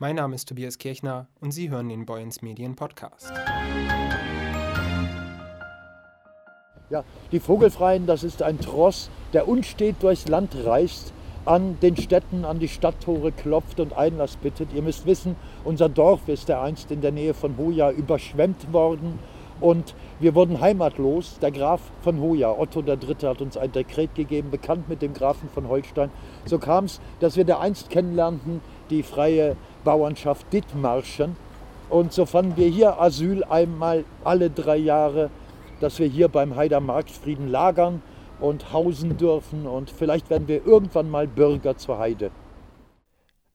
[0.00, 3.32] Mein Name ist Tobias Kirchner und Sie hören den Boyens Medien Podcast.
[6.90, 11.12] Ja, die Vogelfreien, das ist ein Tross, der unstet durchs Land reist,
[11.44, 14.72] an den Städten, an die Stadttore klopft und Einlass bittet.
[14.74, 19.20] Ihr müsst wissen, unser Dorf ist der einst in der Nähe von Hoja überschwemmt worden
[19.60, 21.38] und wir wurden heimatlos.
[21.40, 25.48] Der Graf von Hoja, Otto III., hat uns ein Dekret gegeben, bekannt mit dem Grafen
[25.48, 26.10] von Holstein.
[26.44, 28.60] So kam es, dass wir der einst kennenlernten,
[28.90, 31.36] die freie Bauernschaft Dithmarschen.
[31.90, 35.30] Und so fanden wir hier Asyl einmal alle drei Jahre,
[35.80, 38.02] dass wir hier beim Heider Marktfrieden lagern
[38.40, 39.66] und hausen dürfen.
[39.66, 42.30] Und vielleicht werden wir irgendwann mal Bürger zur Heide.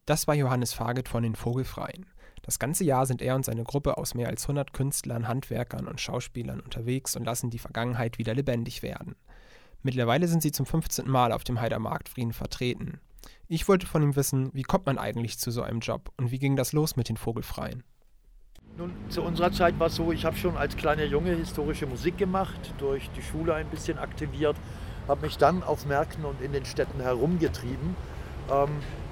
[0.05, 2.05] Das war Johannes Faget von den Vogelfreien.
[2.41, 6.01] Das ganze Jahr sind er und seine Gruppe aus mehr als 100 Künstlern, Handwerkern und
[6.01, 9.15] Schauspielern unterwegs und lassen die Vergangenheit wieder lebendig werden.
[9.81, 11.09] Mittlerweile sind sie zum 15.
[11.09, 12.99] Mal auf dem Heider Marktfrieden vertreten.
[13.47, 16.39] Ich wollte von ihm wissen, wie kommt man eigentlich zu so einem Job und wie
[16.39, 17.83] ging das los mit den Vogelfreien?
[18.77, 22.17] Nun, zu unserer Zeit war es so, ich habe schon als kleiner Junge historische Musik
[22.17, 24.55] gemacht, durch die Schule ein bisschen aktiviert,
[25.07, 27.95] habe mich dann auf Märkten und in den Städten herumgetrieben.
[28.51, 28.69] Ähm,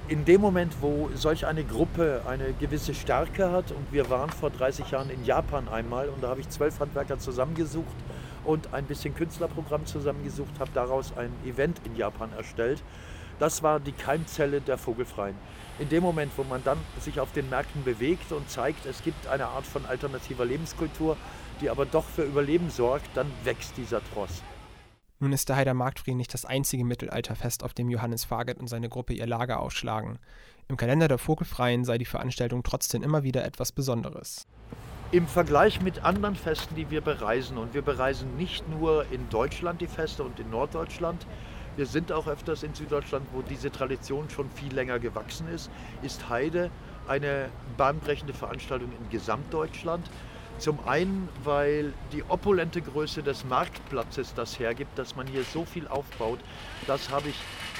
[0.09, 4.49] in dem Moment, wo solch eine Gruppe eine gewisse Stärke hat, und wir waren vor
[4.49, 7.95] 30 Jahren in Japan einmal, und da habe ich zwölf Handwerker zusammengesucht
[8.45, 12.81] und ein bisschen Künstlerprogramm zusammengesucht, habe daraus ein Event in Japan erstellt.
[13.39, 15.35] Das war die Keimzelle der Vogelfreien.
[15.77, 19.27] In dem Moment, wo man dann sich auf den Märkten bewegt und zeigt, es gibt
[19.27, 21.17] eine Art von alternativer Lebenskultur,
[21.59, 24.41] die aber doch für Überleben sorgt, dann wächst dieser Tross.
[25.19, 28.87] Nun ist der Heider Marktfrieden nicht das einzige Mittelalterfest, auf dem Johannes Faget und seine
[28.87, 30.19] Gruppe ihr Lager ausschlagen.
[30.67, 34.45] Im Kalender der Vogelfreien sei die Veranstaltung trotzdem immer wieder etwas Besonderes.
[35.11, 39.81] Im Vergleich mit anderen Festen, die wir bereisen, und wir bereisen nicht nur in Deutschland
[39.81, 41.25] die Feste und in Norddeutschland,
[41.77, 46.27] wir sind auch öfters in Süddeutschland, wo diese Tradition schon viel länger gewachsen ist, ist
[46.27, 46.69] Heide
[47.07, 50.09] eine bahnbrechende Veranstaltung in Gesamtdeutschland.
[50.59, 55.87] Zum einen, weil die opulente Größe des Marktplatzes das hergibt, dass man hier so viel
[55.87, 56.39] aufbaut.
[56.87, 57.35] Das habe ich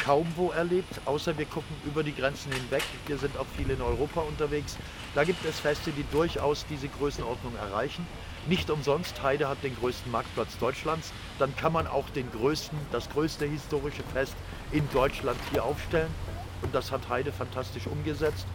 [0.05, 2.83] kaum wo erlebt, außer wir gucken über die Grenzen hinweg.
[3.07, 4.77] Wir sind auch viel in Europa unterwegs.
[5.15, 8.05] Da gibt es Feste, die durchaus diese Größenordnung erreichen.
[8.45, 11.11] Nicht umsonst, Heide hat den größten Marktplatz Deutschlands.
[11.39, 14.35] Dann kann man auch den größten, das größte historische Fest
[14.71, 16.13] in Deutschland hier aufstellen.
[16.61, 18.45] Und das hat Heide fantastisch umgesetzt.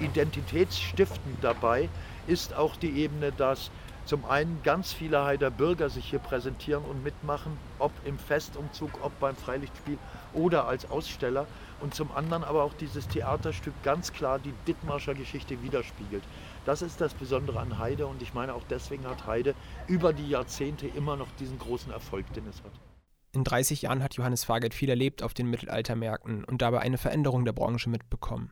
[0.00, 1.88] Identitätsstiftend dabei
[2.26, 3.70] ist auch die Ebene, dass
[4.04, 9.18] zum einen ganz viele Heider Bürger sich hier präsentieren und mitmachen, ob im Festumzug, ob
[9.20, 9.96] beim Freilichtspiel
[10.34, 11.46] oder als Aussteller.
[11.80, 16.24] Und zum anderen aber auch dieses Theaterstück ganz klar die Dithmarscher Geschichte widerspiegelt.
[16.64, 19.54] Das ist das Besondere an Heide und ich meine auch deswegen hat Heide
[19.86, 22.91] über die Jahrzehnte immer noch diesen großen Erfolg, den es hat.
[23.34, 27.46] In 30 Jahren hat Johannes Faget viel erlebt auf den Mittelaltermärkten und dabei eine Veränderung
[27.46, 28.50] der Branche mitbekommen.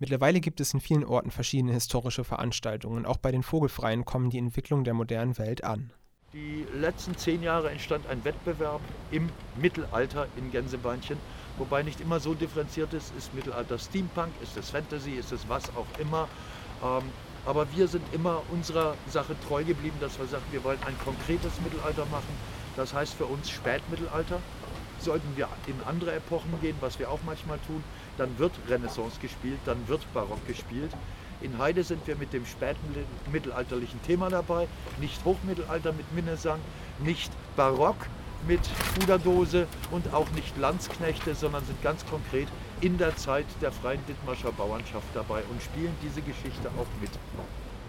[0.00, 3.06] Mittlerweile gibt es in vielen Orten verschiedene historische Veranstaltungen.
[3.06, 5.92] Auch bei den Vogelfreien kommen die Entwicklungen der modernen Welt an.
[6.32, 8.80] Die letzten zehn Jahre entstand ein Wettbewerb
[9.12, 11.16] im Mittelalter in Gänsebeinchen,
[11.56, 15.70] wobei nicht immer so differenziert ist, ist Mittelalter Steampunk, ist es Fantasy, ist es was
[15.76, 16.28] auch immer.
[16.82, 17.04] Ähm,
[17.46, 21.52] aber wir sind immer unserer Sache treu geblieben, dass wir sagen, wir wollen ein konkretes
[21.62, 22.57] Mittelalter machen.
[22.78, 24.38] Das heißt für uns Spätmittelalter.
[25.00, 27.82] Sollten wir in andere Epochen gehen, was wir auch manchmal tun,
[28.16, 30.92] dann wird Renaissance gespielt, dann wird Barock gespielt.
[31.40, 34.68] In Heide sind wir mit dem spätmittelalterlichen Thema dabei,
[35.00, 36.60] nicht Hochmittelalter mit Minnesang,
[37.00, 37.96] nicht Barock
[38.46, 38.60] mit
[38.94, 42.48] Puderdose und auch nicht Landsknechte, sondern sind ganz konkret
[42.80, 47.10] in der Zeit der freien Dithmarscher Bauernschaft dabei und spielen diese Geschichte auch mit.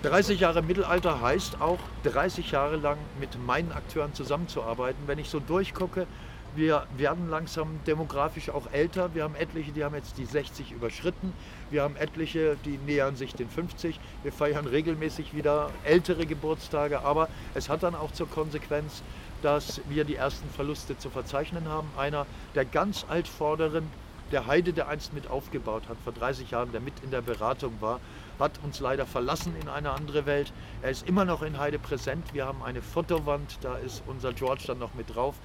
[0.04, 5.00] 30 Jahre Mittelalter heißt auch 30 Jahre lang mit meinen Akteuren zusammenzuarbeiten.
[5.08, 6.08] Wenn ich so durchgucke,
[6.56, 9.14] wir werden langsam demografisch auch älter.
[9.14, 11.34] Wir haben etliche, die haben jetzt die 60 überschritten.
[11.70, 14.00] Wir haben etliche, die nähern sich den 50.
[14.24, 17.02] Wir feiern regelmäßig wieder ältere Geburtstage.
[17.02, 19.04] Aber es hat dann auch zur Konsequenz,
[19.42, 21.90] dass wir die ersten Verluste zu verzeichnen haben.
[21.98, 23.90] Einer der ganz altvorderen,
[24.32, 27.74] der Heide, der einst mit aufgebaut hat, vor 30 Jahren, der mit in der Beratung
[27.80, 28.00] war,
[28.40, 30.54] hat uns leider verlassen in eine andere Welt.
[30.82, 32.34] Er ist immer noch in Heide präsent.
[32.34, 35.36] Wir haben eine Fotowand, da ist unser George dann noch mit drauf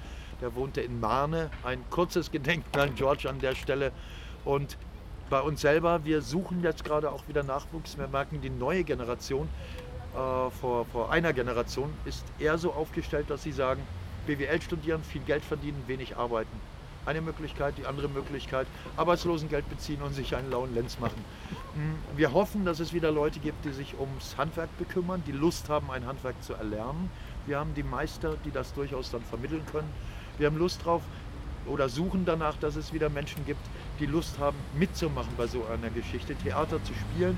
[0.41, 1.49] der wohnte in Marne.
[1.63, 3.91] Ein kurzes Gedenken an George an der Stelle.
[4.43, 4.77] Und
[5.29, 7.97] bei uns selber, wir suchen jetzt gerade auch wieder Nachwuchs.
[7.97, 9.47] Wir merken, die neue Generation
[10.13, 13.81] äh, vor, vor einer Generation ist eher so aufgestellt, dass sie sagen,
[14.27, 16.74] BWL studieren, viel Geld verdienen, wenig arbeiten.
[17.05, 18.67] Eine Möglichkeit, die andere Möglichkeit,
[18.97, 21.23] Arbeitslosengeld beziehen und sich einen lauen Lenz machen.
[21.75, 25.69] Hm, wir hoffen, dass es wieder Leute gibt, die sich ums Handwerk bekümmern, die Lust
[25.69, 27.09] haben, ein Handwerk zu erlernen.
[27.45, 29.89] Wir haben die Meister, die das durchaus dann vermitteln können.
[30.37, 31.03] Wir haben Lust drauf
[31.67, 33.61] oder suchen danach, dass es wieder Menschen gibt,
[33.99, 37.37] die Lust haben, mitzumachen bei so einer Geschichte, Theater zu spielen.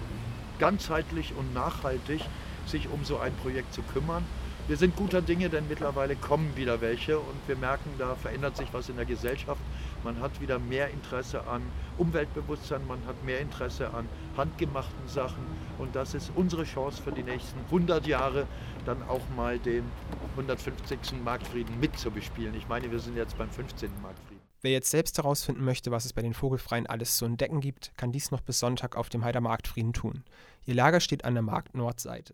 [0.60, 2.22] ganzheitlich und nachhaltig
[2.66, 4.26] sich um so ein Projekt zu kümmern.
[4.68, 8.68] Wir sind guter Dinge, denn mittlerweile kommen wieder welche und wir merken, da verändert sich
[8.74, 9.62] was in der Gesellschaft.
[10.04, 11.62] Man hat wieder mehr Interesse an
[11.98, 15.42] Umweltbewusstsein, man hat mehr Interesse an handgemachten Sachen
[15.78, 18.46] und das ist unsere Chance für die nächsten 100 Jahre,
[18.86, 19.86] dann auch mal den
[20.32, 21.24] 150.
[21.24, 22.54] Marktfrieden mitzubespielen.
[22.54, 23.90] Ich meine, wir sind jetzt beim 15.
[24.02, 24.42] Marktfrieden.
[24.62, 28.12] Wer jetzt selbst herausfinden möchte, was es bei den Vogelfreien alles zu entdecken gibt, kann
[28.12, 30.26] dies noch bis Sonntag auf dem Heider Marktfrieden tun.
[30.66, 32.34] Ihr Lager steht an der Marktnordseite.